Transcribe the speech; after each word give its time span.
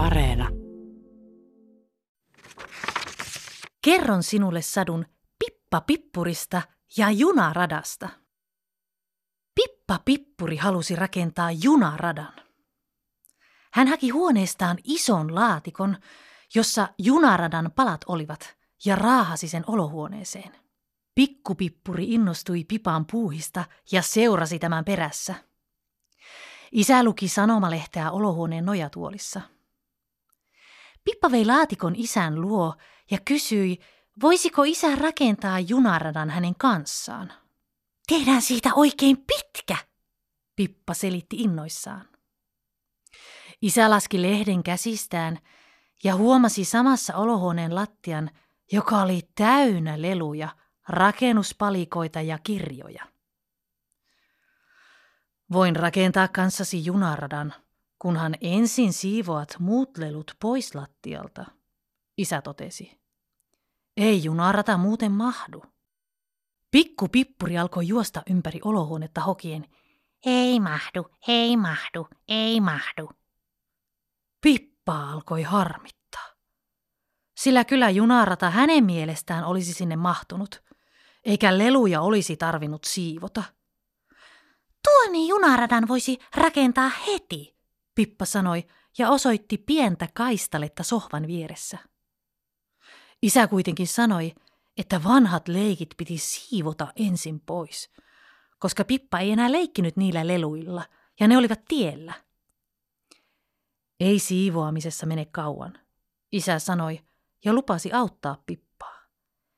Areena. 0.00 0.48
Kerron 3.84 4.22
sinulle 4.22 4.62
sadun 4.62 5.06
Pippa 5.38 5.80
Pippurista 5.80 6.62
ja 6.96 7.10
junaradasta. 7.10 8.08
Pippa 9.54 10.00
Pippuri 10.04 10.56
halusi 10.56 10.96
rakentaa 10.96 11.50
junaradan. 11.52 12.32
Hän 13.72 13.88
haki 13.88 14.10
huoneestaan 14.10 14.78
ison 14.84 15.34
laatikon, 15.34 15.96
jossa 16.54 16.88
junaradan 16.98 17.72
palat 17.76 18.00
olivat, 18.06 18.56
ja 18.84 18.96
raahasi 18.96 19.48
sen 19.48 19.64
olohuoneeseen. 19.66 20.52
Pikkupippuri 21.14 22.12
innostui 22.12 22.64
Pipan 22.64 23.06
puuhista 23.06 23.64
ja 23.92 24.02
seurasi 24.02 24.58
tämän 24.58 24.84
perässä. 24.84 25.34
Isä 26.72 27.04
luki 27.04 27.28
sanomalehteä 27.28 28.10
olohuoneen 28.10 28.64
nojatuolissa. 28.64 29.40
Pippa 31.04 31.30
vei 31.30 31.44
laatikon 31.44 31.94
isän 31.96 32.40
luo 32.40 32.74
ja 33.10 33.18
kysyi, 33.24 33.78
voisiko 34.22 34.62
isä 34.62 34.96
rakentaa 34.96 35.60
junaradan 35.60 36.30
hänen 36.30 36.54
kanssaan. 36.54 37.32
Tehdään 38.06 38.42
siitä 38.42 38.70
oikein 38.74 39.16
pitkä, 39.16 39.76
Pippa 40.56 40.94
selitti 40.94 41.36
innoissaan. 41.36 42.08
Isä 43.62 43.90
laski 43.90 44.22
lehden 44.22 44.62
käsistään 44.62 45.38
ja 46.04 46.16
huomasi 46.16 46.64
samassa 46.64 47.16
olohuoneen 47.16 47.74
lattian, 47.74 48.30
joka 48.72 49.02
oli 49.02 49.28
täynnä 49.34 50.02
leluja, 50.02 50.48
rakennuspalikoita 50.88 52.20
ja 52.20 52.38
kirjoja. 52.38 53.06
Voin 55.52 55.76
rakentaa 55.76 56.28
kanssasi 56.28 56.84
junaradan, 56.84 57.54
kunhan 58.00 58.34
ensin 58.40 58.92
siivoat 58.92 59.56
muut 59.58 59.98
lelut 59.98 60.36
pois 60.40 60.74
lattialta, 60.74 61.44
isä 62.18 62.42
totesi. 62.42 63.00
Ei 63.96 64.24
junarata 64.24 64.78
muuten 64.78 65.12
mahdu. 65.12 65.62
Pikku 66.70 67.08
pippuri 67.08 67.58
alkoi 67.58 67.88
juosta 67.88 68.22
ympäri 68.30 68.60
olohuonetta 68.64 69.20
hokien. 69.20 69.66
Ei 70.26 70.60
mahdu, 70.60 71.06
ei 71.28 71.56
mahdu, 71.56 72.08
ei 72.28 72.60
mahdu. 72.60 73.10
Pippa 74.40 75.10
alkoi 75.10 75.42
harmittaa. 75.42 76.28
Sillä 77.36 77.64
kyllä 77.64 77.90
junarata 77.90 78.50
hänen 78.50 78.84
mielestään 78.84 79.44
olisi 79.44 79.72
sinne 79.74 79.96
mahtunut, 79.96 80.62
eikä 81.24 81.58
leluja 81.58 82.00
olisi 82.00 82.36
tarvinnut 82.36 82.84
siivota. 82.84 83.42
Tuoni 84.84 85.28
junaradan 85.28 85.88
voisi 85.88 86.18
rakentaa 86.36 86.90
heti, 87.06 87.59
Pippa 87.94 88.24
sanoi 88.24 88.66
ja 88.98 89.10
osoitti 89.10 89.58
pientä 89.58 90.08
kaistaletta 90.14 90.82
sohvan 90.82 91.26
vieressä. 91.26 91.78
Isä 93.22 93.46
kuitenkin 93.46 93.86
sanoi, 93.86 94.34
että 94.76 95.04
vanhat 95.04 95.48
leikit 95.48 95.88
piti 95.96 96.18
siivota 96.18 96.92
ensin 96.96 97.40
pois, 97.40 97.90
koska 98.58 98.84
Pippa 98.84 99.18
ei 99.18 99.30
enää 99.30 99.52
leikkinyt 99.52 99.96
niillä 99.96 100.26
leluilla 100.26 100.84
ja 101.20 101.28
ne 101.28 101.36
olivat 101.36 101.64
tiellä. 101.68 102.14
Ei 104.00 104.18
siivoamisessa 104.18 105.06
mene 105.06 105.24
kauan, 105.24 105.78
isä 106.32 106.58
sanoi 106.58 107.00
ja 107.44 107.52
lupasi 107.52 107.92
auttaa 107.92 108.42
Pippaa. 108.46 109.00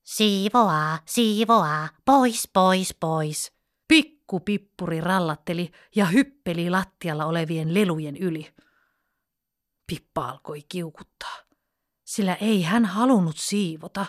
Siivoaa, 0.03 0.99
siivoaa, 1.07 1.89
pois, 2.05 2.49
pois, 2.53 2.95
pois. 3.01 3.53
Pikku 3.89 4.22
pippuri 4.41 5.01
rallatteli 5.01 5.71
ja 5.95 6.07
hyppeli 6.07 6.71
lattialla 6.71 7.27
olevien 7.27 7.75
lelujen 7.75 8.17
yli. 8.17 8.55
Pippa 9.87 10.29
alkoi 10.29 10.63
kiukuttaa, 10.69 11.37
sillä 12.05 12.35
ei 12.35 12.63
hän 12.63 12.85
halunnut 12.85 13.37
siivota. 13.37 14.07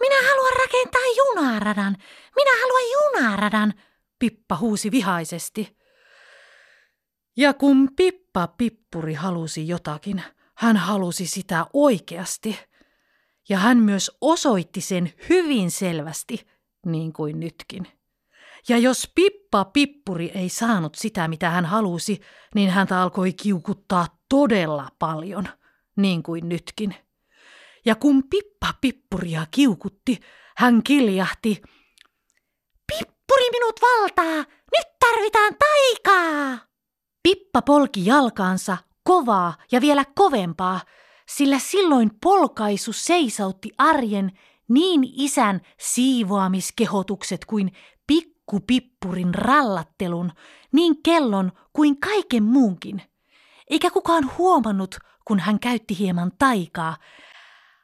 Minä 0.00 0.28
haluan 0.28 0.52
rakentaa 0.52 1.02
junaradan, 1.16 1.96
minä 2.36 2.60
haluan 2.60 2.82
junaradan, 2.92 3.74
Pippa 4.18 4.56
huusi 4.56 4.90
vihaisesti. 4.90 5.76
Ja 7.36 7.54
kun 7.54 7.88
Pippa 7.96 8.46
Pippuri 8.46 9.14
halusi 9.14 9.68
jotakin, 9.68 10.22
hän 10.54 10.76
halusi 10.76 11.26
sitä 11.26 11.66
oikeasti. 11.72 12.58
Ja 13.48 13.58
hän 13.58 13.78
myös 13.78 14.10
osoitti 14.20 14.80
sen 14.80 15.12
hyvin 15.28 15.70
selvästi, 15.70 16.46
niin 16.86 17.12
kuin 17.12 17.40
nytkin. 17.40 17.99
Ja 18.68 18.78
jos 18.78 19.10
Pippa 19.14 19.64
Pippuri 19.64 20.30
ei 20.34 20.48
saanut 20.48 20.94
sitä, 20.94 21.28
mitä 21.28 21.50
hän 21.50 21.64
halusi, 21.64 22.20
niin 22.54 22.70
häntä 22.70 23.02
alkoi 23.02 23.32
kiukuttaa 23.32 24.06
todella 24.28 24.88
paljon, 24.98 25.48
niin 25.96 26.22
kuin 26.22 26.48
nytkin. 26.48 26.94
Ja 27.84 27.94
kun 27.94 28.22
Pippa 28.30 28.74
Pippuria 28.80 29.46
kiukutti, 29.50 30.20
hän 30.56 30.82
kiljahti, 30.82 31.62
Pippuri 32.86 33.50
minut 33.52 33.80
valtaa, 33.82 34.36
nyt 34.76 34.98
tarvitaan 35.00 35.56
taikaa! 35.58 36.58
Pippa 37.22 37.62
polki 37.62 38.06
jalkaansa 38.06 38.76
kovaa 39.04 39.54
ja 39.72 39.80
vielä 39.80 40.04
kovempaa, 40.14 40.80
sillä 41.28 41.58
silloin 41.58 42.10
polkaisu 42.22 42.92
seisautti 42.92 43.70
arjen 43.78 44.32
niin 44.68 45.00
isän 45.04 45.60
siivoamiskehotukset 45.80 47.44
kuin 47.44 47.72
pikkupippurin 48.50 49.34
rallattelun, 49.34 50.32
niin 50.72 51.02
kellon 51.02 51.52
kuin 51.72 52.00
kaiken 52.00 52.42
muunkin. 52.42 53.02
Eikä 53.70 53.90
kukaan 53.90 54.30
huomannut, 54.38 54.96
kun 55.24 55.38
hän 55.38 55.60
käytti 55.60 55.98
hieman 55.98 56.32
taikaa. 56.38 56.96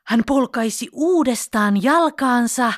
Hän 0.04 0.22
polkaisi 0.26 0.88
uudestaan 0.92 1.82
jalkaansa 1.82 2.72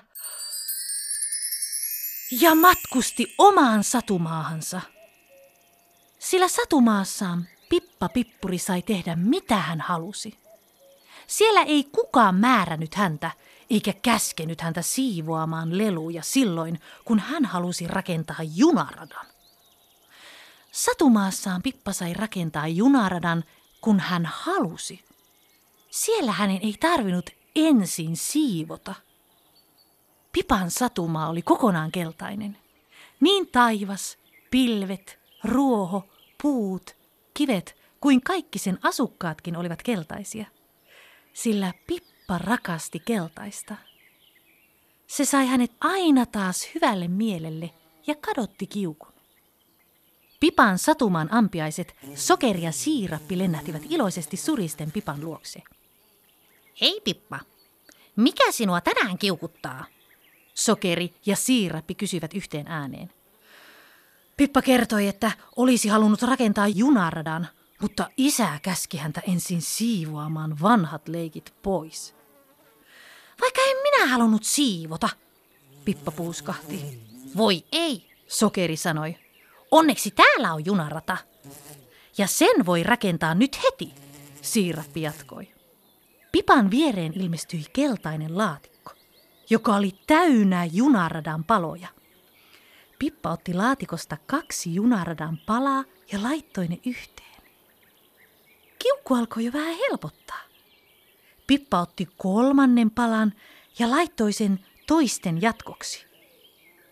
ja 2.41 2.55
matkusti 2.55 3.35
omaan 3.39 3.85
satumaahansa. 3.85 4.81
Sillä 6.19 6.49
satumaassaan 6.49 7.47
Pippa 7.69 8.09
Pippuri 8.09 8.59
sai 8.59 8.83
tehdä 8.83 9.17
mitä 9.17 9.57
hän 9.57 9.81
halusi. 9.81 10.39
Siellä 11.27 11.63
ei 11.63 11.85
kukaan 11.85 12.35
määrännyt 12.35 12.95
häntä, 12.95 13.31
eikä 13.71 13.93
käskenyt 13.93 14.61
häntä 14.61 14.83
siivoamaan 14.83 15.79
leluja 15.79 16.23
silloin, 16.23 16.81
kun 17.05 17.19
hän 17.19 17.45
halusi 17.45 17.87
rakentaa 17.87 18.43
junaradan. 18.55 19.27
Satumaassaan 20.73 21.63
Pippa 21.63 21.93
sai 21.93 22.15
rakentaa 22.15 22.69
junaradan, 22.69 23.45
kun 23.81 24.01
hän 24.01 24.27
halusi. 24.27 25.05
Siellä 25.91 26.33
hänen 26.33 26.61
ei 26.63 26.75
tarvinnut 26.81 27.31
ensin 27.57 28.17
siivota. 28.17 28.95
Pipan 30.33 30.71
satumaa 30.71 31.29
oli 31.29 31.43
kokonaan 31.43 31.93
keltainen. 31.93 32.59
Niin 33.21 33.47
taivas, 33.47 34.19
pilvet, 34.51 35.19
ruoho, 35.45 36.09
puut, 36.43 36.97
kivet 37.35 37.77
kuin 38.01 38.23
kaikki 38.23 38.59
sen 38.59 38.79
asukkaatkin 38.83 39.57
olivat 39.57 39.83
keltaisia. 39.83 40.47
Sillä 41.33 41.75
Pippa 41.87 42.18
rakasti 42.37 43.03
keltaista. 43.05 43.77
Se 45.07 45.25
sai 45.25 45.47
hänet 45.47 45.73
aina 45.81 46.27
taas 46.27 46.71
hyvälle 46.75 47.09
mielelle 47.09 47.71
ja 48.07 48.15
kadotti 48.15 48.67
kiukun. 48.67 49.13
Pipan 50.41 50.79
satumaan 50.79 51.33
ampiaiset, 51.33 51.97
sokeri 52.15 52.63
ja 52.63 52.73
siirappi 52.73 53.39
lennähtivät 53.39 53.83
iloisesti 53.91 54.37
suristen 54.37 54.93
Pipan 54.93 55.21
luokse. 55.21 55.63
Hei 56.81 57.01
Pippa, 57.05 57.41
mikä 58.17 58.53
sinua 58.53 58.81
tänään 58.81 59.19
kiukuttaa? 59.19 59.85
Sokeri 60.55 61.15
ja 61.27 61.37
siirappi 61.37 61.95
kysyivät 61.95 62.35
yhteen 62.35 62.69
ääneen. 62.69 63.13
Pippa 64.37 64.63
kertoi, 64.63 65.07
että 65.07 65.31
olisi 65.57 65.89
halunnut 65.89 66.23
rakentaa 66.23 66.69
junaradan, 66.69 67.49
mutta 67.83 68.11
isä 68.17 68.59
käski 68.63 68.97
häntä 68.97 69.23
ensin 69.29 69.63
siivoamaan 69.63 70.61
vanhat 70.63 71.09
leikit 71.09 71.55
pois. 71.63 72.18
Vaikka 73.41 73.61
en 73.71 73.77
minä 73.83 74.07
halunnut 74.07 74.45
siivota, 74.45 75.09
Pippa 75.85 76.11
puuskahti. 76.11 77.09
Voi 77.37 77.65
ei, 77.73 78.11
Sokeri 78.29 78.77
sanoi. 78.77 79.17
Onneksi 79.71 80.11
täällä 80.11 80.53
on 80.53 80.65
junarata. 80.65 81.17
Ja 82.19 82.27
sen 82.27 82.67
voi 82.67 82.83
rakentaa 82.83 83.35
nyt 83.35 83.59
heti, 83.65 83.95
Siirappi 84.43 85.03
jatkoi. 85.03 85.49
Pipan 86.33 86.71
viereen 86.71 87.13
ilmestyi 87.21 87.65
keltainen 87.73 88.39
laatikko, 88.39 88.93
joka 89.51 89.77
oli 89.77 89.93
täynnä 90.07 90.65
junaradan 90.65 91.45
paloja. 91.45 91.89
Pippa 92.99 93.31
otti 93.31 93.55
laatikosta 93.55 94.17
kaksi 94.27 94.75
junaradan 94.75 95.39
palaa 95.47 95.85
ja 96.13 96.23
laittoi 96.23 96.69
ne 96.69 96.79
yhteen. 96.87 97.43
Kiukku 98.79 99.15
alkoi 99.15 99.45
jo 99.45 99.53
vähän 99.53 99.77
helpottaa. 99.89 100.28
Pippa 101.49 101.81
otti 101.81 102.09
kolmannen 102.17 102.91
palan 102.91 103.33
ja 103.79 103.91
laittoi 103.91 104.33
sen 104.33 104.67
toisten 104.87 105.43
jatkoksi. 105.43 106.07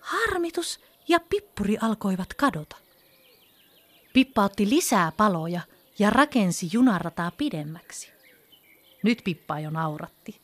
Harmitus 0.01 0.81
ja 1.09 1.21
pippuri 1.21 1.77
alkoivat 1.81 2.35
kadota. 2.35 2.77
Pippa 4.13 4.45
otti 4.45 4.69
lisää 4.69 5.13
paloja 5.13 5.61
ja 5.99 6.11
rakensi 6.11 6.69
junarataa 6.73 7.31
pidemmäksi. 7.31 8.11
Nyt 9.03 9.21
Pippa 9.25 9.61
jo 9.61 9.71
nauratti. 9.71 10.41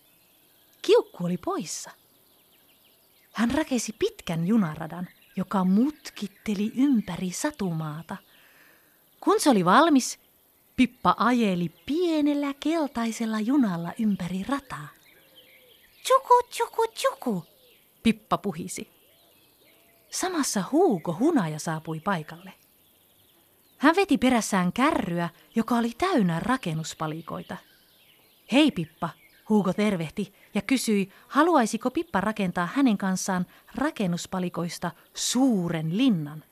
Kiukku 0.82 1.24
oli 1.24 1.36
poissa. 1.36 1.90
Hän 3.32 3.50
rakensi 3.50 3.94
pitkän 3.98 4.46
junaradan, 4.46 5.08
joka 5.36 5.64
mutkitteli 5.64 6.72
ympäri 6.76 7.30
satumaata. 7.30 8.16
Kun 9.20 9.40
se 9.40 9.50
oli 9.50 9.64
valmis, 9.64 10.18
Pippa 10.76 11.14
ajeli 11.18 11.68
pienellä 11.86 12.54
keltaisella 12.60 13.40
junalla 13.40 13.92
ympäri 13.98 14.44
rataa. 14.48 14.88
Tjuku, 16.06 16.42
tjuku, 16.50 16.86
tjuku, 16.86 17.44
Pippa 18.02 18.38
puhisi. 18.38 18.90
Samassa 20.10 20.64
Huuko 20.72 21.16
hunaja 21.20 21.58
saapui 21.58 22.00
paikalle. 22.00 22.52
Hän 23.78 23.96
veti 23.96 24.18
perässään 24.18 24.72
kärryä, 24.72 25.28
joka 25.54 25.74
oli 25.74 25.92
täynnä 25.98 26.40
rakennuspalikoita. 26.40 27.56
Hei 28.52 28.70
Pippa, 28.70 29.08
Huuko 29.48 29.72
tervehti 29.72 30.34
ja 30.54 30.62
kysyi, 30.62 31.12
haluaisiko 31.28 31.90
Pippa 31.90 32.20
rakentaa 32.20 32.68
hänen 32.74 32.98
kanssaan 32.98 33.46
rakennuspalikoista 33.74 34.90
suuren 35.14 35.96
linnan. 35.96 36.44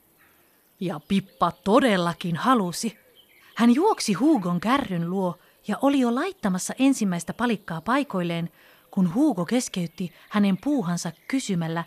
Ja 0.81 1.01
Pippa 1.09 1.53
todellakin 1.53 2.37
halusi. 2.37 2.99
Hän 3.61 3.75
juoksi 3.75 4.13
Huugon 4.13 4.61
kärryn 4.61 5.11
luo 5.11 5.39
ja 5.69 5.77
oli 5.83 6.01
jo 6.01 6.15
laittamassa 6.15 6.75
ensimmäistä 6.79 7.35
palikkaa 7.35 7.81
paikoilleen, 7.81 8.51
kun 8.91 9.15
Huugo 9.15 9.45
keskeytti 9.45 10.13
hänen 10.29 10.59
puuhansa 10.65 11.13
kysymällä, 11.29 11.85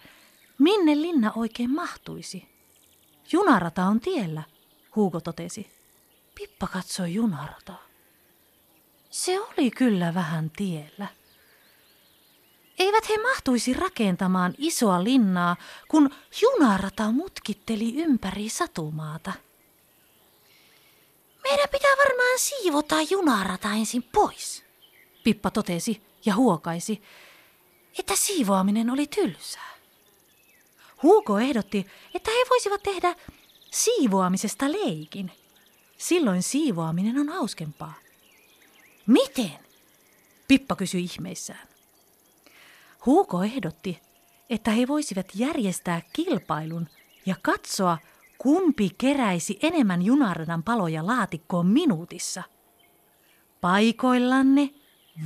minne 0.57 1.01
linna 1.01 1.31
oikein 1.35 1.75
mahtuisi. 1.75 2.47
Junarata 3.31 3.85
on 3.85 3.99
tiellä, 3.99 4.43
Huugo 4.95 5.21
totesi. 5.21 5.71
Pippa 6.35 6.67
katsoi 6.67 7.13
junarataa. 7.13 7.83
Se 9.09 9.39
oli 9.39 9.71
kyllä 9.71 10.13
vähän 10.13 10.51
tiellä. 10.55 11.07
Eivät 12.79 13.09
he 13.09 13.17
mahtuisi 13.17 13.73
rakentamaan 13.73 14.53
isoa 14.57 15.03
linnaa, 15.03 15.55
kun 15.87 16.09
junarata 16.41 17.11
mutkitteli 17.11 17.95
ympäri 17.95 18.49
satumaata. 18.49 19.33
Meidän 21.43 21.69
pitää 21.71 21.91
varmaan 21.97 22.39
siivota 22.39 23.01
junarata 23.01 23.69
ensin 23.73 24.03
pois, 24.03 24.63
Pippa 25.23 25.51
totesi 25.51 26.01
ja 26.25 26.35
huokaisi, 26.35 27.01
että 27.99 28.15
siivoaminen 28.15 28.89
oli 28.89 29.07
tylsää. 29.07 29.73
Huuko 31.03 31.39
ehdotti, 31.39 31.87
että 32.13 32.31
he 32.31 32.45
voisivat 32.49 32.83
tehdä 32.83 33.15
siivoamisesta 33.71 34.71
leikin. 34.71 35.31
Silloin 35.97 36.43
siivoaminen 36.43 37.19
on 37.19 37.29
hauskempaa. 37.29 37.93
Miten? 39.07 39.59
Pippa 40.47 40.75
kysyi 40.75 41.03
ihmeissään. 41.03 41.67
Huuko 43.05 43.43
ehdotti, 43.43 44.01
että 44.49 44.71
he 44.71 44.87
voisivat 44.87 45.25
järjestää 45.35 46.01
kilpailun 46.13 46.89
ja 47.25 47.35
katsoa, 47.41 47.97
kumpi 48.43 48.89
keräisi 48.97 49.59
enemmän 49.61 50.01
junaradan 50.01 50.63
paloja 50.63 51.07
laatikkoon 51.07 51.65
minuutissa. 51.65 52.43
Paikoillanne, 53.61 54.69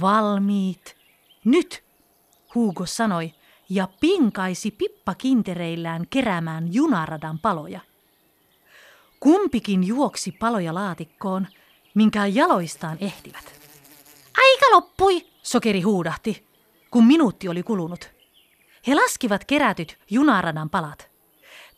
valmiit, 0.02 0.98
nyt, 1.46 1.84
Hugo 2.56 2.86
sanoi 2.86 3.34
ja 3.70 3.88
pinkaisi 4.00 4.72
pippakintereillään 4.72 6.08
keräämään 6.10 6.74
junaradan 6.74 7.40
paloja. 7.40 7.80
Kumpikin 9.20 9.88
juoksi 9.88 10.32
paloja 10.32 10.74
laatikkoon, 10.74 11.48
minkä 11.94 12.26
jaloistaan 12.26 12.98
ehtivät. 13.02 13.46
Aika 14.38 14.66
loppui, 14.72 15.26
sokeri 15.44 15.82
huudahti, 15.82 16.48
kun 16.92 17.06
minuutti 17.06 17.50
oli 17.50 17.64
kulunut. 17.64 18.10
He 18.88 18.96
laskivat 18.96 19.46
kerätyt 19.46 19.98
junaradan 20.10 20.70
palat. 20.70 21.17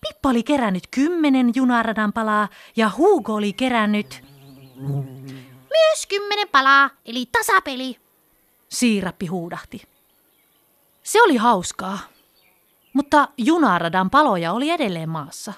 Pippa 0.01 0.29
oli 0.29 0.43
kerännyt 0.43 0.87
kymmenen 0.91 1.51
junaradan 1.55 2.13
palaa 2.13 2.47
ja 2.75 2.91
Hugo 2.97 3.33
oli 3.33 3.53
kerännyt... 3.53 4.23
Myös 5.69 6.07
kymmenen 6.09 6.47
palaa, 6.51 6.89
eli 7.05 7.25
tasapeli, 7.31 7.97
siirappi 8.69 9.27
huudahti. 9.27 9.81
Se 11.03 11.21
oli 11.21 11.37
hauskaa, 11.37 11.99
mutta 12.93 13.27
junaradan 13.37 14.09
paloja 14.09 14.53
oli 14.53 14.69
edelleen 14.69 15.09
maassa. 15.09 15.53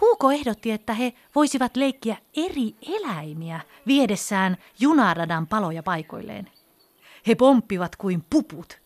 Huuko 0.00 0.32
ehdotti, 0.32 0.70
että 0.70 0.94
he 0.94 1.12
voisivat 1.34 1.76
leikkiä 1.76 2.16
eri 2.36 2.74
eläimiä 2.82 3.60
viedessään 3.86 4.56
junaradan 4.80 5.46
paloja 5.46 5.82
paikoilleen. 5.82 6.50
He 7.26 7.34
pomppivat 7.34 7.96
kuin 7.96 8.24
puput, 8.30 8.80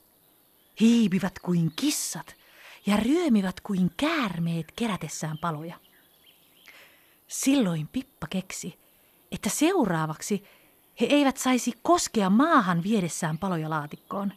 hiipivät 0.81 1.39
kuin 1.39 1.73
kissat 1.77 2.36
ja 2.87 2.97
ryömivät 2.97 3.61
kuin 3.61 3.91
käärmeet 3.97 4.73
kerätessään 4.77 5.39
paloja. 5.39 5.81
Silloin 7.29 7.89
Pippa 7.89 8.27
keksi, 8.31 8.79
että 9.33 9.49
seuraavaksi 9.49 10.45
he 11.01 11.07
eivät 11.07 11.37
saisi 11.37 11.73
koskea 11.83 12.31
maahan 12.31 12.83
viedessään 12.83 13.39
paloja 13.39 13.71
laatikkoon. 13.71 14.33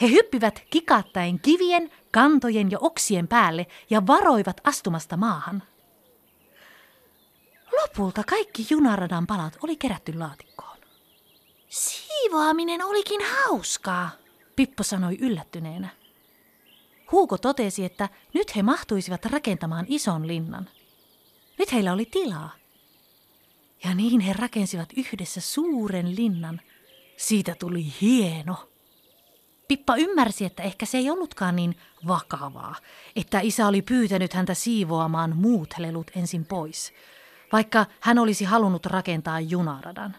He 0.00 0.08
hyppivät 0.08 0.62
kikattaen 0.70 1.40
kivien, 1.40 1.90
kantojen 2.10 2.70
ja 2.70 2.78
oksien 2.80 3.28
päälle 3.28 3.66
ja 3.90 4.06
varoivat 4.06 4.60
astumasta 4.64 5.16
maahan. 5.16 5.62
Lopulta 7.82 8.24
kaikki 8.24 8.66
junaradan 8.70 9.26
palat 9.26 9.56
oli 9.62 9.76
kerätty 9.76 10.18
laatikkoon. 10.18 10.78
Siivoaminen 11.68 12.84
olikin 12.84 13.20
hauskaa, 13.34 14.10
Pippo 14.56 14.82
sanoi 14.82 15.16
yllättyneenä. 15.20 15.97
Huuko 17.12 17.38
totesi, 17.38 17.84
että 17.84 18.08
nyt 18.34 18.56
he 18.56 18.62
mahtuisivat 18.62 19.24
rakentamaan 19.24 19.86
ison 19.88 20.26
linnan. 20.26 20.68
Nyt 21.58 21.72
heillä 21.72 21.92
oli 21.92 22.04
tilaa. 22.04 22.50
Ja 23.84 23.94
niin 23.94 24.20
he 24.20 24.32
rakensivat 24.32 24.88
yhdessä 24.96 25.40
suuren 25.40 26.16
linnan. 26.16 26.60
Siitä 27.16 27.54
tuli 27.54 27.86
hieno. 28.00 28.68
Pippa 29.68 29.96
ymmärsi, 29.96 30.44
että 30.44 30.62
ehkä 30.62 30.86
se 30.86 30.98
ei 30.98 31.10
ollutkaan 31.10 31.56
niin 31.56 31.76
vakavaa, 32.06 32.74
että 33.16 33.40
isä 33.40 33.66
oli 33.66 33.82
pyytänyt 33.82 34.32
häntä 34.32 34.54
siivoamaan 34.54 35.36
muut 35.36 35.74
lelut 35.78 36.10
ensin 36.16 36.44
pois, 36.44 36.92
vaikka 37.52 37.86
hän 38.00 38.18
olisi 38.18 38.44
halunnut 38.44 38.86
rakentaa 38.86 39.40
junaradan. 39.40 40.16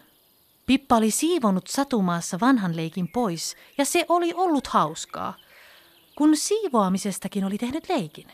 Pippa 0.66 0.96
oli 0.96 1.10
siivonut 1.10 1.66
satumaassa 1.66 2.40
vanhan 2.40 2.76
leikin 2.76 3.08
pois, 3.08 3.56
ja 3.78 3.84
se 3.84 4.04
oli 4.08 4.34
ollut 4.34 4.66
hauskaa, 4.66 5.34
kun 6.20 6.36
siivoamisestakin 6.36 7.44
oli 7.44 7.58
tehnyt 7.58 7.88
leikin. 7.88 8.26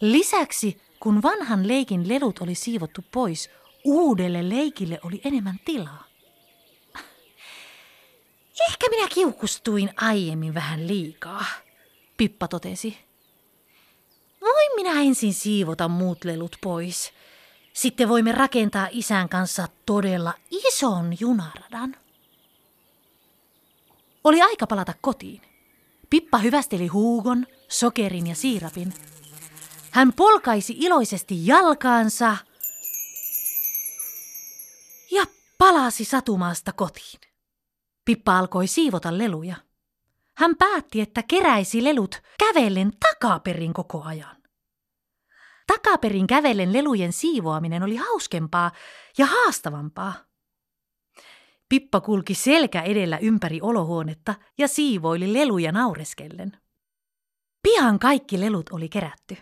Lisäksi, 0.00 0.80
kun 1.00 1.22
vanhan 1.22 1.68
leikin 1.68 2.08
lelut 2.08 2.38
oli 2.38 2.54
siivottu 2.54 3.04
pois, 3.12 3.50
uudelle 3.84 4.48
leikille 4.48 4.98
oli 5.02 5.20
enemmän 5.24 5.60
tilaa. 5.64 6.04
Ehkä 8.68 8.88
minä 8.90 9.08
kiukustuin 9.08 9.90
aiemmin 9.96 10.54
vähän 10.54 10.86
liikaa, 10.86 11.44
Pippa 12.16 12.48
totesi. 12.48 12.98
Voin 14.40 14.70
minä 14.74 15.00
ensin 15.00 15.34
siivota 15.34 15.88
muut 15.88 16.24
lelut 16.24 16.56
pois. 16.62 17.12
Sitten 17.72 18.08
voimme 18.08 18.32
rakentaa 18.32 18.88
isän 18.90 19.28
kanssa 19.28 19.68
todella 19.86 20.34
ison 20.50 21.16
junaradan. 21.20 21.96
Oli 24.24 24.42
aika 24.42 24.66
palata 24.66 24.94
kotiin. 25.00 25.53
Pippa 26.10 26.38
hyvästeli 26.38 26.86
huugon, 26.86 27.46
sokerin 27.68 28.26
ja 28.26 28.34
siirapin. 28.34 28.94
Hän 29.90 30.12
polkaisi 30.12 30.74
iloisesti 30.78 31.46
jalkaansa 31.46 32.36
ja 35.10 35.26
palasi 35.58 36.04
satumaasta 36.04 36.72
kotiin. 36.72 37.20
Pippa 38.04 38.38
alkoi 38.38 38.66
siivota 38.66 39.18
leluja. 39.18 39.56
Hän 40.36 40.56
päätti, 40.56 41.00
että 41.00 41.22
keräisi 41.22 41.84
lelut 41.84 42.22
kävellen 42.38 42.92
takaperin 43.00 43.72
koko 43.72 44.02
ajan. 44.02 44.36
Takaperin 45.66 46.26
kävellen 46.26 46.72
lelujen 46.72 47.12
siivoaminen 47.12 47.82
oli 47.82 47.96
hauskempaa 47.96 48.70
ja 49.18 49.26
haastavampaa. 49.26 50.14
Pippa 51.68 52.00
kulki 52.00 52.34
selkä 52.34 52.82
edellä 52.82 53.18
ympäri 53.18 53.60
olohuonetta 53.60 54.34
ja 54.58 54.68
siivoili 54.68 55.32
leluja 55.32 55.72
naureskellen. 55.72 56.56
Pian 57.62 57.98
kaikki 57.98 58.40
lelut 58.40 58.70
oli 58.72 58.88
kerätty. 58.88 59.36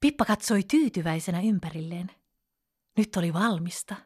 Pippa 0.00 0.24
katsoi 0.24 0.62
tyytyväisenä 0.62 1.40
ympärilleen. 1.40 2.10
Nyt 2.96 3.16
oli 3.16 3.32
valmista. 3.32 3.96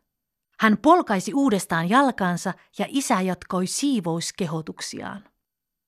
Hän 0.58 0.78
polkaisi 0.78 1.34
uudestaan 1.34 1.88
jalkansa 1.88 2.54
ja 2.78 2.86
isä 2.88 3.20
jatkoi 3.20 3.66
siivouskehotuksiaan. 3.66 5.24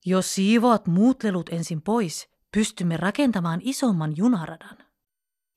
Jos 0.06 0.34
siivoat 0.34 0.86
muut 0.86 1.22
lelut 1.22 1.48
ensin 1.48 1.82
pois, 1.82 2.28
pystymme 2.52 2.96
rakentamaan 2.96 3.60
isomman 3.62 4.16
junaradan. 4.16 4.78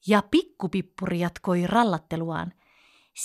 Ja 0.08 0.24
pikkupippuri 0.32 1.20
jatkoi 1.20 1.68
rallatteluaan. 1.68 2.53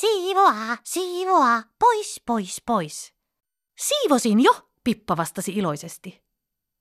Siivoa, 0.01 0.77
siivoa, 0.85 1.63
pois, 1.79 2.23
pois, 2.27 2.63
pois. 2.67 3.15
Siivosin 3.79 4.41
jo, 4.41 4.71
Pippa 4.85 5.17
vastasi 5.17 5.53
iloisesti. 5.53 6.25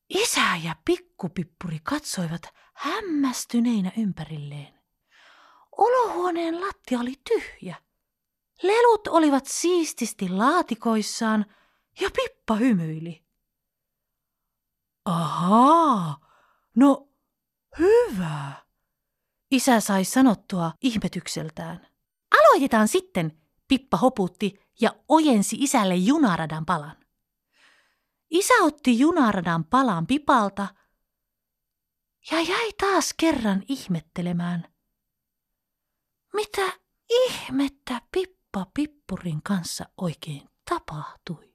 Isä 0.09 0.55
ja 0.63 0.75
pikkupippuri 0.85 1.79
katsoivat 1.83 2.41
hämmästyneinä 2.73 3.91
ympärilleen. 3.97 4.79
Olohuoneen 5.77 6.61
lattia 6.61 6.99
oli 6.99 7.13
tyhjä. 7.29 7.75
Lelut 8.63 9.07
olivat 9.07 9.45
siististi 9.45 10.29
laatikoissaan 10.29 11.45
ja 12.01 12.09
Pippa 12.15 12.55
hymyili. 12.55 13.23
Ahaa, 15.05 16.19
no 16.75 17.07
hyvä. 17.79 18.51
Isä 19.51 19.79
sai 19.79 20.05
sanottua 20.05 20.71
ihmetykseltään. 20.81 21.92
Aloitetaan 22.53 22.87
sitten, 22.87 23.39
Pippa 23.67 23.97
hoputti 23.97 24.59
ja 24.81 24.95
ojensi 25.07 25.55
isälle 25.59 25.95
junaradan 25.95 26.65
palan. 26.65 26.97
Isä 28.29 28.53
otti 28.61 28.99
junaradan 28.99 29.65
palan 29.65 30.07
Pipalta 30.07 30.67
ja 32.31 32.41
jäi 32.41 32.73
taas 32.73 33.13
kerran 33.17 33.63
ihmettelemään. 33.67 34.73
Mitä 36.33 36.73
ihmettä 37.09 38.01
Pippa 38.11 38.65
Pippurin 38.73 39.43
kanssa 39.43 39.85
oikein 39.97 40.49
tapahtui? 40.69 41.52